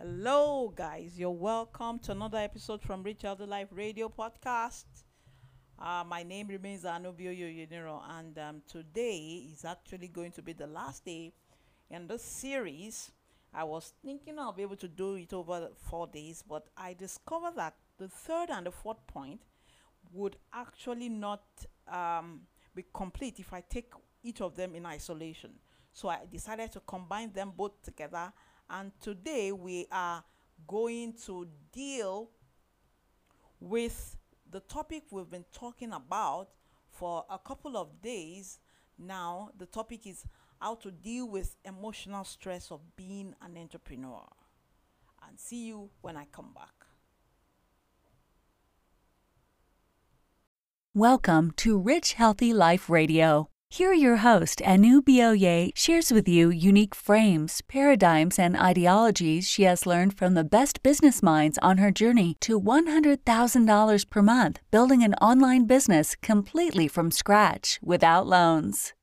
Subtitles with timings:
[0.00, 1.18] Hello, guys.
[1.18, 4.84] You're welcome to another episode from Rich Healthy Life Radio Podcast.
[5.76, 10.68] Uh, my name remains Anubio Yoyeniro, and um, today is actually going to be the
[10.68, 11.32] last day
[11.90, 13.10] in this series.
[13.52, 17.56] I was thinking I'll be able to do it over four days, but I discovered
[17.56, 19.40] that the third and the fourth point
[20.12, 21.42] would actually not
[21.92, 22.42] um,
[22.72, 23.92] be complete if I take
[24.22, 25.54] each of them in isolation.
[25.92, 28.32] So I decided to combine them both together.
[28.70, 30.22] And today we are
[30.66, 32.30] going to deal
[33.60, 34.16] with
[34.50, 36.48] the topic we've been talking about
[36.90, 38.58] for a couple of days
[38.98, 39.50] now.
[39.58, 40.24] The topic is
[40.60, 44.24] how to deal with emotional stress of being an entrepreneur.
[45.26, 46.86] And see you when I come back.
[50.94, 53.48] Welcome to Rich Healthy Life Radio.
[53.70, 59.84] Here, your host, Anu Bioye, shares with you unique frames, paradigms, and ideologies she has
[59.84, 65.12] learned from the best business minds on her journey to $100,000 per month building an
[65.16, 68.94] online business completely from scratch without loans.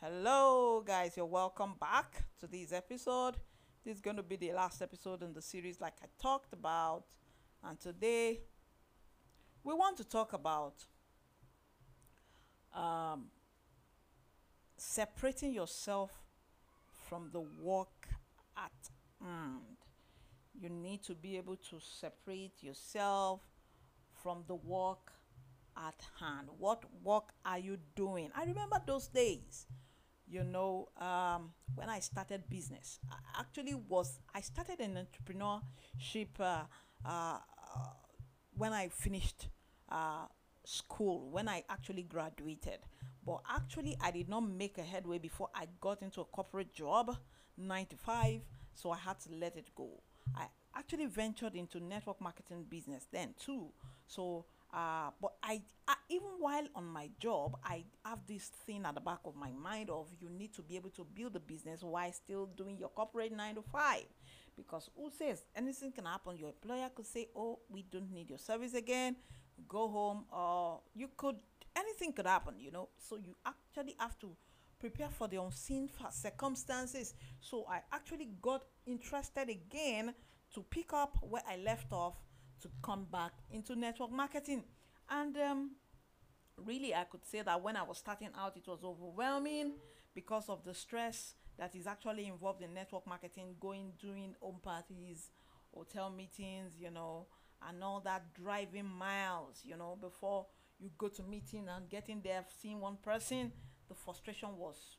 [0.00, 1.16] Hello, guys.
[1.16, 3.34] You're welcome back to this episode.
[3.84, 7.06] This is going to be the last episode in the series, like I talked about.
[7.64, 8.42] And today,
[9.64, 10.84] we want to talk about
[12.74, 13.26] um,
[14.76, 16.10] separating yourself
[17.08, 18.08] from the work
[18.56, 18.90] at
[19.20, 19.76] hand.
[20.60, 23.40] You need to be able to separate yourself
[24.22, 25.12] from the work
[25.76, 26.48] at hand.
[26.58, 28.30] What work are you doing?
[28.34, 29.66] I remember those days.
[30.28, 36.62] You know, um, when I started business, I actually was I started an entrepreneurship uh,
[37.04, 37.38] uh,
[38.56, 39.48] when I finished
[39.88, 40.26] uh,
[40.64, 42.78] school when I actually graduated.
[43.24, 47.16] But actually, I did not make a headway before I got into a corporate job,
[47.58, 48.40] 95,
[48.74, 49.88] so I had to let it go.
[50.34, 53.68] I actually ventured into network marketing business then too.
[54.06, 58.94] So, uh, but I, I even while on my job, I have this thing at
[58.94, 61.82] the back of my mind of you need to be able to build a business
[61.82, 64.04] while still doing your corporate nine to five
[64.56, 68.38] because who says anything can happen your employer could say oh we don't need your
[68.38, 69.16] service again
[69.68, 71.36] go home or you could
[71.76, 72.88] anything could happen you know.
[72.98, 74.36] So you actually have to
[74.78, 77.14] prepare for the unseen circumstances.
[77.40, 80.14] So i actually got interested again
[80.54, 82.14] to pick up where i left off
[82.62, 84.64] to come back into network marketing.
[85.08, 85.70] And um,
[86.66, 89.72] really i could say that when i was starting out it was overwhelming
[90.14, 95.30] because of the stress that is actually involved in network marketing going doing home parties
[95.74, 97.26] hotel meetings you know
[97.68, 100.46] and all that driving miles, you know, before
[100.78, 103.52] you go to meeting and getting there, seeing one person,
[103.88, 104.96] the frustration was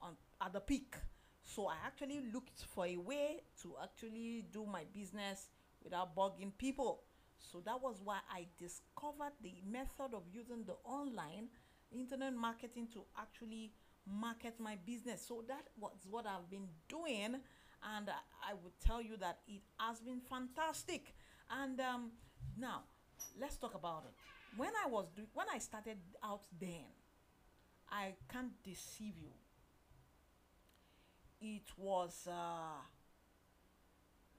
[0.00, 0.94] on at the peak.
[1.42, 5.48] So I actually looked for a way to actually do my business
[5.82, 7.02] without bugging people.
[7.38, 11.48] So that was why I discovered the method of using the online
[11.90, 13.72] internet marketing to actually
[14.06, 15.24] market my business.
[15.26, 17.36] So that was what I've been doing,
[17.96, 21.14] and I would tell you that it has been fantastic.
[21.50, 22.10] And um,
[22.58, 22.82] now,
[23.40, 24.14] let's talk about it.
[24.56, 26.86] When I was do- when I started out then,
[27.90, 29.32] I can't deceive you.
[31.40, 32.82] It was uh,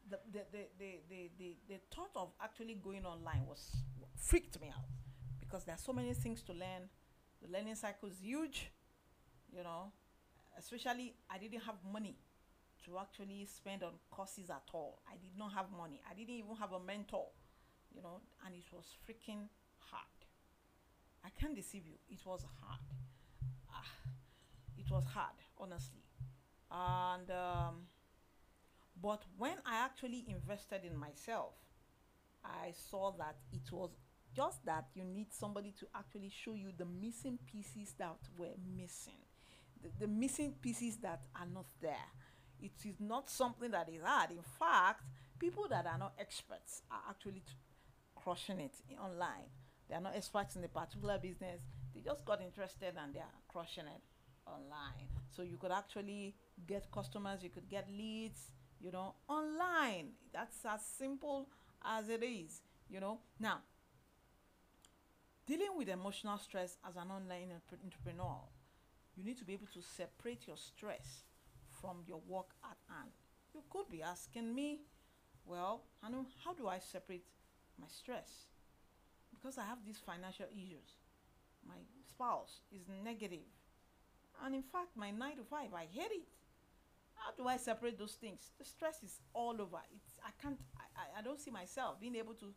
[0.10, 3.78] the, the, the, the, the, the, the thought of actually going online was
[4.16, 4.86] freaked me out
[5.40, 6.90] because there are so many things to learn.
[7.42, 8.72] The learning cycle is huge,
[9.56, 9.92] you know.
[10.58, 12.18] Especially, I didn't have money
[12.86, 15.02] to actually spend on courses at all.
[15.08, 16.02] I did not have money.
[16.10, 17.28] I didn't even have a mentor,
[17.94, 19.48] you know, and it was freaking
[19.78, 20.20] hard.
[21.24, 21.96] I can't deceive you.
[22.10, 22.80] It was hard.
[23.72, 23.92] Ah,
[24.78, 26.04] it was hard, honestly.
[26.72, 27.88] And um,
[29.02, 31.54] but when I actually invested in myself,
[32.44, 33.92] I saw that it was
[34.36, 39.18] just that you need somebody to actually show you the missing pieces that were missing,
[39.82, 42.08] the, the missing pieces that are not there
[42.62, 44.32] it is not something that is hard.
[44.32, 45.04] In fact,
[45.40, 47.54] people that are not experts are actually t-
[48.16, 49.50] crushing it online.
[49.88, 51.62] They are not experts in a particular business.
[51.94, 54.02] They just got interested and they are crushing it
[54.46, 55.08] online.
[55.30, 56.36] So you could actually
[56.68, 60.12] get customers, you could get leads, you know, online.
[60.34, 61.50] That's as simple
[61.84, 63.20] as it is, you know.
[63.40, 63.60] Now,
[65.46, 67.52] dealing with emotional stress as an online
[67.84, 68.42] entrepreneur,
[69.16, 71.24] you need to be able to separate your stress
[71.82, 73.12] from your work at hand.
[73.54, 74.82] You could be asking me,
[75.46, 77.26] well, Hanu, how do I separate
[77.80, 78.46] my stress?
[79.32, 80.98] Because I have these financial issues.
[81.68, 81.76] My
[82.08, 83.48] spouse is negative.
[84.44, 86.28] And in fact, my 9 to 5, I hate it.
[87.16, 88.52] how do I separate those things?
[88.58, 89.82] The stress is all over.
[89.96, 90.60] It's I can't
[90.96, 92.54] I, I don't see myself being able to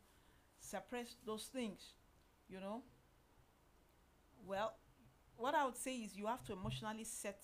[0.59, 1.95] suppress those things,
[2.49, 2.83] you know.
[4.45, 4.75] Well,
[5.37, 7.39] what I would say is you have to emotionally set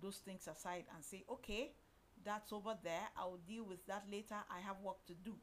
[0.00, 1.72] those things aside and say, okay,
[2.24, 3.08] that's over there.
[3.16, 4.36] I will deal with that later.
[4.50, 5.34] I have work to do.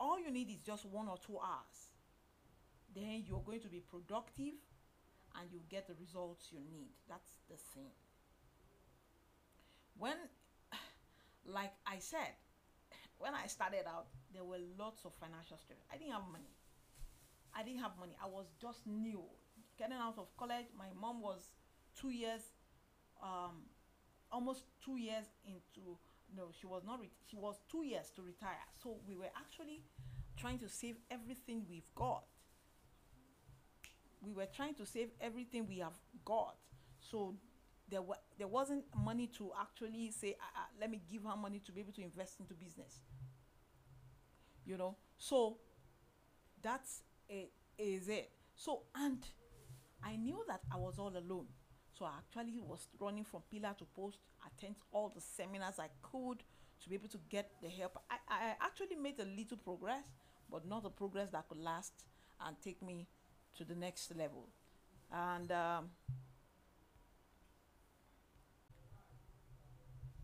[0.00, 1.90] All you need is just one or two hours.
[2.94, 4.54] Then you're going to be productive
[5.38, 6.90] and you get the results you need.
[7.08, 7.92] That's the thing.
[9.98, 10.16] When,
[11.46, 12.36] like I said,
[13.18, 15.78] when I started out, there were lots of financial stress.
[15.92, 16.52] I didn't have money.
[17.54, 18.16] I didn't have money.
[18.22, 19.22] I was just new,
[19.78, 20.66] getting out of college.
[20.76, 21.40] My mom was
[21.98, 22.42] two years,
[23.22, 23.64] um,
[24.32, 25.98] almost two years into.
[26.36, 27.00] No, she was not.
[27.00, 28.66] Re- she was two years to retire.
[28.82, 29.82] So we were actually
[30.36, 32.24] trying to save everything we've got.
[34.20, 36.56] We were trying to save everything we have got.
[37.00, 37.36] So
[37.88, 41.60] there were there wasn't money to actually say, uh, uh, let me give her money
[41.60, 43.00] to be able to invest into business.
[44.64, 45.58] You know, so
[46.62, 48.30] that's it is it.
[48.54, 49.24] So and
[50.04, 51.46] I knew that I was all alone.
[51.96, 56.42] So I actually was running from pillar to post, attend all the seminars I could
[56.82, 57.98] to be able to get the help.
[58.10, 60.04] I, I actually made a little progress,
[60.50, 62.04] but not a progress that could last
[62.44, 63.06] and take me
[63.56, 64.48] to the next level.
[65.10, 65.90] And um,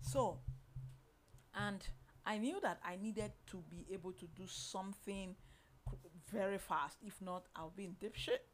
[0.03, 0.41] so,
[1.55, 1.81] and
[2.27, 5.35] I knew that I needed to be able to do something
[6.31, 6.99] very fast.
[7.03, 8.45] If not, I'll be in deep shit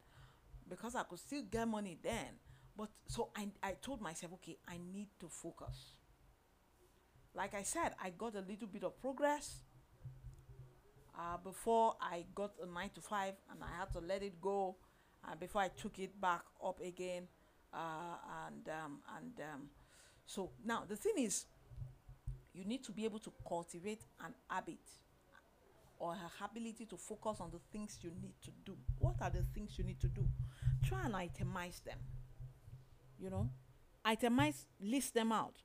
[0.69, 2.39] because I could still get money then.
[2.79, 5.97] But so I, I told myself, okay, I need to focus.
[7.35, 9.63] Like I said, I got a little bit of progress
[11.19, 14.77] uh, before I got a nine to five and I had to let it go
[15.27, 17.27] uh, before I took it back up again.
[17.75, 18.17] Uh,
[18.47, 19.63] and um, and um,
[20.25, 21.47] so now the thing is,
[22.55, 24.79] you need to be able to cultivate an habit
[25.99, 28.77] or her ability to focus on the things you need to do.
[29.01, 30.25] What are the things you need to do?
[30.85, 31.99] Try and itemize them.
[33.21, 33.51] You know,
[34.07, 35.57] itemize, list them out.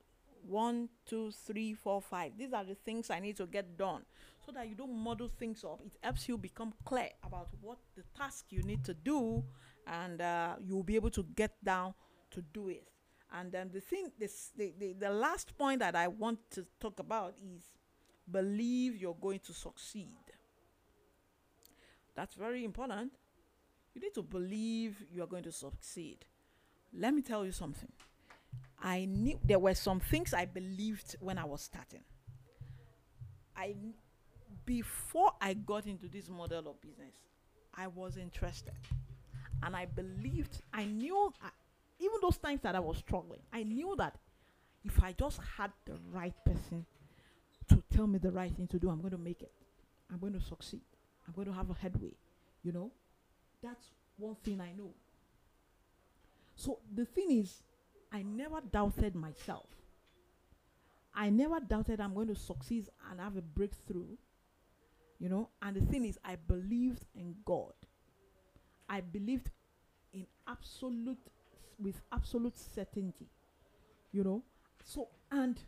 [0.46, 2.32] One, two, three, four, five.
[2.36, 4.02] These are the things I need to get done
[4.44, 5.80] so that you don't muddle things up.
[5.84, 9.42] It helps you become clear about what the task you need to do,
[9.86, 11.94] and uh, you'll be able to get down
[12.32, 12.88] to do it.
[13.32, 16.98] And then the thing, this, the, the, the last point that I want to talk
[16.98, 17.62] about is
[18.30, 20.18] believe you're going to succeed.
[22.14, 23.12] That's very important.
[23.94, 26.24] You need to believe you are going to succeed.
[26.96, 27.90] Let me tell you something.
[28.82, 32.02] I knew there were some things I believed when I was starting.
[33.56, 33.74] I
[34.66, 37.14] before I got into this model of business,
[37.74, 38.74] I was interested.
[39.62, 41.32] And I believed, I knew,
[41.98, 44.16] even those times that I was struggling, I knew that
[44.84, 46.84] if I just had the right person
[47.68, 49.52] to tell me the right thing to do, I'm going to make it.
[50.12, 50.82] I'm going to succeed.
[51.26, 52.12] I'm going to have a headway.
[52.62, 52.90] You know,
[53.62, 53.86] that's
[54.18, 54.90] one thing I know.
[56.54, 57.62] So the thing is,
[58.12, 59.68] I never doubted myself.
[61.14, 64.16] I never doubted I'm going to succeed and have a breakthrough.
[65.18, 67.72] You know, and the thing is, I believed in God.
[68.88, 69.50] I believed
[70.12, 71.18] in absolute,
[71.78, 73.28] with absolute certainty.
[74.12, 74.42] You know,
[74.84, 75.58] so and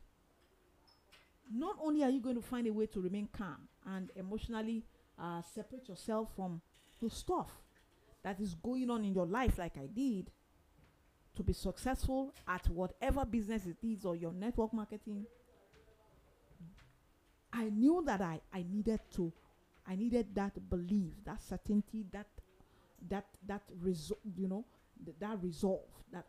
[1.52, 4.84] not only are you going to find a way to remain calm and emotionally
[5.18, 6.60] uh, separate yourself from
[7.00, 7.50] the stuff
[8.22, 10.30] that is going on in your life, like I did,
[11.36, 15.26] to be successful at whatever business it is or your network marketing,
[17.52, 19.32] I knew that I, I needed to,
[19.86, 22.26] I needed that belief, that certainty, that
[23.08, 24.64] that that result, you know,
[25.04, 26.26] th- that resolve that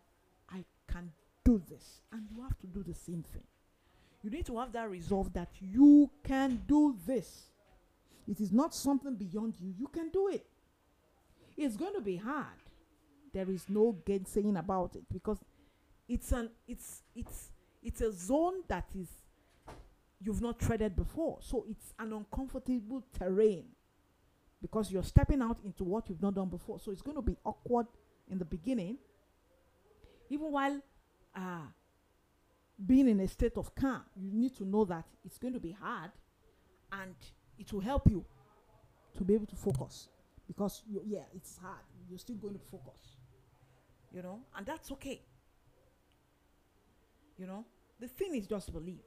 [0.49, 1.11] I can
[1.43, 3.43] do this, and you have to do the same thing.
[4.21, 7.47] You need to have that resolve that you can do this.
[8.27, 9.73] It is not something beyond you.
[9.77, 10.45] You can do it.
[11.55, 12.66] It's going to be hard.
[13.37, 15.37] There is no gainsaying about it because
[16.09, 17.51] it's an it's it's
[17.83, 19.09] it's a zone that is
[20.19, 21.37] you've not treaded before.
[21.41, 23.65] So it's an uncomfortable terrain
[24.59, 26.79] because you're stepping out into what you've not done before.
[26.79, 27.85] So it's going to be awkward
[28.27, 28.97] in the beginning.
[30.31, 30.81] Even while
[31.35, 31.67] uh,
[32.83, 35.73] being in a state of calm, you need to know that it's going to be
[35.79, 36.09] hard
[36.91, 37.13] and
[37.59, 38.25] it will help you
[39.15, 40.09] to be able to focus
[40.47, 41.83] because you, yeah, it's hard.
[42.09, 43.16] You're still going to focus,
[44.11, 45.21] you know, and that's okay.
[47.37, 47.65] You know,
[47.99, 49.03] the thing is just believe.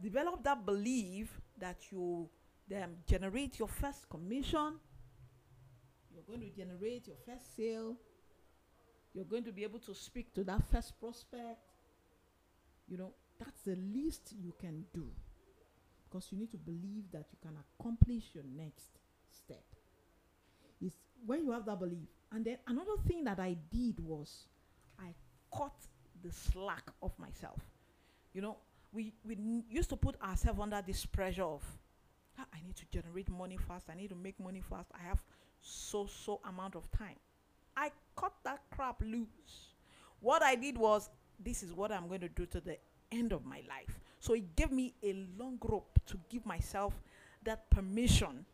[0.00, 2.28] Develop that belief that you
[2.68, 4.74] then generate your first commission.
[6.12, 7.96] You're going to generate your first sale.
[9.12, 11.58] You're going to be able to speak to that first prospect.
[12.88, 15.06] You know, That's the least you can do
[16.04, 18.98] because you need to believe that you can accomplish your next
[19.30, 19.64] step.
[20.80, 20.92] Is
[21.24, 22.08] when you have that belief.
[22.32, 24.46] And then another thing that I did was
[24.98, 25.14] I
[25.56, 25.72] cut
[26.22, 27.58] the slack of myself.
[28.32, 28.56] You know,
[28.92, 29.36] we we
[29.68, 31.62] used to put ourselves under this pressure of
[32.38, 33.90] "Ah, I need to generate money fast.
[33.90, 34.90] I need to make money fast.
[34.94, 35.22] I have
[35.60, 37.16] so so amount of time.
[37.76, 39.74] I cut that crap loose.
[40.20, 42.78] What I did was this is what I'm going to do to the
[43.10, 43.98] end of my life.
[44.20, 46.94] So it gave me a long rope to give myself
[47.44, 48.44] that permission,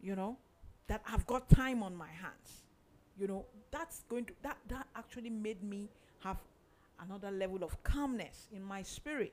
[0.00, 0.38] you know,
[0.88, 2.62] that I've got time on my hands.
[3.18, 5.90] You know, that's going to that that actually made me
[6.24, 6.38] have
[7.00, 9.32] another level of calmness in my spirit.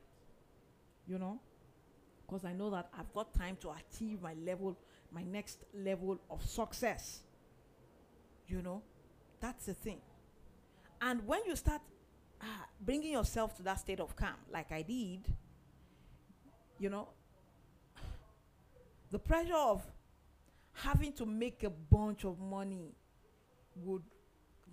[1.08, 1.40] You know,
[2.26, 4.78] because I know that I've got time to achieve my level,
[5.12, 7.22] my next level of success.
[8.48, 8.82] You know,
[9.40, 10.00] that's the thing.
[11.02, 11.82] And when you start
[12.42, 15.22] ah, bringing yourself to that state of calm, like I did,
[16.78, 17.10] you know,
[19.12, 19.84] the pressure of
[20.74, 22.94] having to make a bunch of money
[23.84, 24.04] would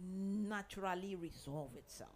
[0.00, 2.10] naturally resolve itself.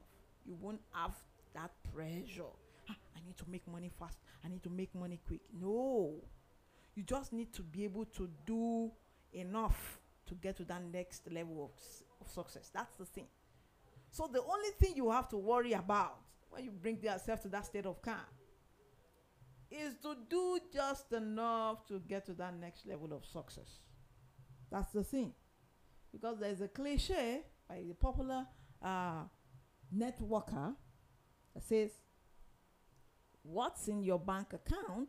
[0.45, 1.15] You won't have
[1.55, 2.53] that pressure.
[2.89, 4.19] "Ah, I need to make money fast.
[4.45, 5.41] I need to make money quick.
[5.53, 6.21] No.
[6.95, 8.91] You just need to be able to do
[9.33, 11.71] enough to get to that next level of,
[12.21, 12.71] of success.
[12.73, 13.27] That's the thing.
[14.11, 16.19] So the only thing you have to worry about
[16.51, 18.17] when you bring yourself to that state of calm
[19.71, 23.79] is to do just enough to get to that next level of success.
[24.71, 25.33] That's the thing.
[26.13, 28.47] Because there's a cliche by a popular
[28.83, 29.23] uh,
[29.95, 30.75] networker
[31.55, 31.91] that says,
[33.43, 35.09] What's in your bank account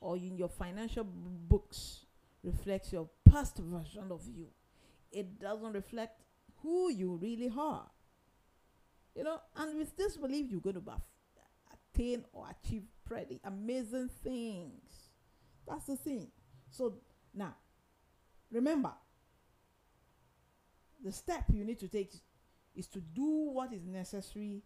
[0.00, 2.04] or in your financial books
[2.42, 4.48] reflects your past version of you.
[5.10, 6.20] It doesn't reflect
[6.62, 7.86] who you really are.
[9.14, 10.82] You know, and with this belief, you're going to
[11.94, 15.10] attain or achieve pretty amazing things.
[15.66, 16.28] That's the thing.
[16.70, 16.94] So
[17.32, 17.54] now,
[18.50, 18.92] remember,
[21.04, 22.12] the step you need to take
[22.74, 24.62] is to do what is necessary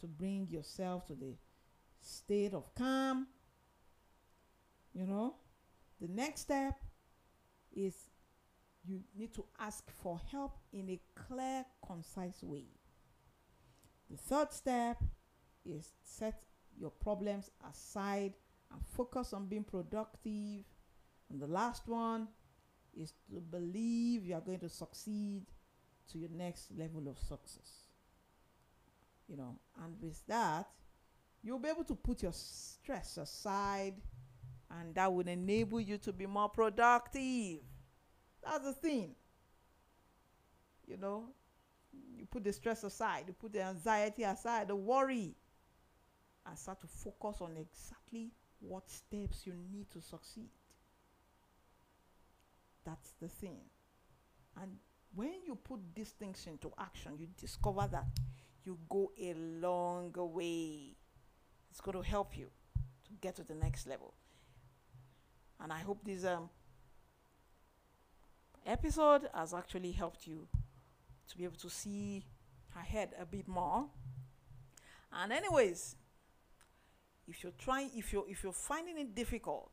[0.00, 1.34] to bring yourself to the
[2.00, 3.26] state of calm.
[4.92, 5.36] You know,
[6.00, 6.78] the next step
[7.74, 7.94] is
[8.84, 12.66] you need to ask for help in a clear, concise way.
[14.10, 15.02] The third step
[15.64, 16.42] is set
[16.78, 18.34] your problems aside
[18.72, 20.64] and focus on being productive.
[21.30, 22.28] And the last one
[22.96, 25.42] is to believe you are going to succeed
[26.12, 27.84] to your next level of success.
[29.28, 30.66] You know, and with that,
[31.42, 33.94] you'll be able to put your stress aside
[34.70, 37.60] and that would enable you to be more productive.
[38.44, 39.14] That's the thing.
[40.86, 41.28] You know,
[42.16, 45.36] you put the stress aside, you put the anxiety aside, the worry,
[46.46, 50.48] and start to focus on exactly what steps you need to succeed.
[52.84, 53.60] That's the thing.
[54.60, 54.78] And
[55.14, 58.06] when you put these things into action, you discover that
[58.64, 60.96] you go a long way.
[61.70, 62.48] It's going to help you
[63.06, 64.14] to get to the next level.
[65.60, 66.50] And I hope this um,
[68.66, 70.46] episode has actually helped you
[71.28, 72.24] to be able to see
[72.78, 73.86] ahead a bit more.
[75.12, 75.96] And anyways,
[77.26, 79.72] if you're trying, if you're if you're finding it difficult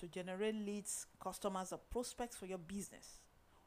[0.00, 3.20] to generate leads, customers, or prospects for your business,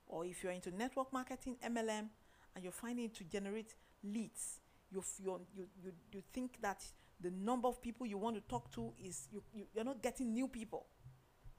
[0.10, 2.10] or if you're into network marketing, MLM,
[2.56, 4.60] and you're finding to generate leads,
[4.92, 6.84] you you you you think that
[7.22, 10.34] the number of people you want to talk to is you, you you're not getting
[10.34, 10.88] new people.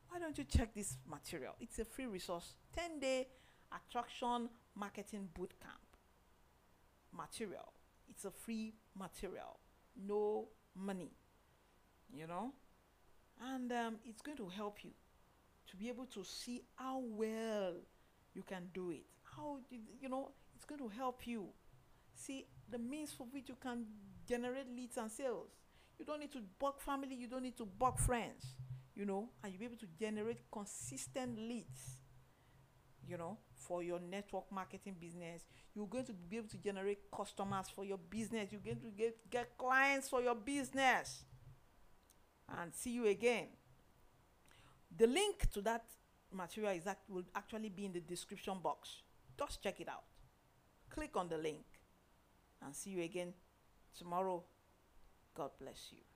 [0.09, 1.55] Why don't you check this material?
[1.61, 3.29] It's a free resource, 10 day
[3.73, 5.91] attraction marketing bootcamp
[7.17, 7.73] material.
[8.09, 9.61] It's a free material,
[9.97, 11.13] no money,
[12.13, 12.53] you know,
[13.41, 14.91] and um, it's going to help you
[15.71, 17.75] to be able to see how well
[18.35, 19.05] you can do it.
[19.23, 21.47] How you, know it's going to help you
[22.15, 23.85] see the means for which you can
[24.29, 25.51] generate leads and sales.
[25.99, 27.15] You don't need to bug family.
[27.15, 28.45] You don't need to bug friends.
[28.95, 32.01] You know, and you'll be able to generate consistent leads
[33.11, 35.43] you know, for your network marketing business.
[35.75, 38.53] You're going to be able to generate customers for your business.
[38.53, 41.25] You're going to get, get clients for your business.
[42.49, 43.47] And see you again.
[44.97, 45.85] The link to that
[46.33, 49.03] material is act- will actually be in the description box.
[49.39, 50.05] Just check it out.
[50.89, 51.65] Click on the link
[52.63, 53.33] and see you again
[53.97, 54.43] tomorrow.
[55.35, 56.10] God bless you.